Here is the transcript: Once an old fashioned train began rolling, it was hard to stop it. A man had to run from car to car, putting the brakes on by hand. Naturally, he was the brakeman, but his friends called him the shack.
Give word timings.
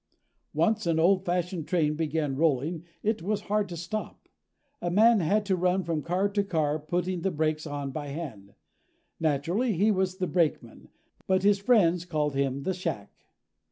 Once 0.55 0.87
an 0.87 0.99
old 0.99 1.23
fashioned 1.23 1.67
train 1.67 1.93
began 1.93 2.35
rolling, 2.35 2.83
it 3.03 3.21
was 3.21 3.41
hard 3.41 3.69
to 3.69 3.77
stop 3.77 4.25
it. 4.25 4.31
A 4.81 4.89
man 4.89 5.19
had 5.19 5.45
to 5.45 5.55
run 5.55 5.83
from 5.83 6.01
car 6.01 6.27
to 6.27 6.43
car, 6.43 6.79
putting 6.79 7.21
the 7.21 7.29
brakes 7.29 7.67
on 7.67 7.91
by 7.91 8.07
hand. 8.07 8.55
Naturally, 9.19 9.73
he 9.73 9.91
was 9.91 10.17
the 10.17 10.25
brakeman, 10.25 10.89
but 11.27 11.43
his 11.43 11.59
friends 11.59 12.03
called 12.03 12.33
him 12.33 12.63
the 12.63 12.73
shack. 12.73 13.11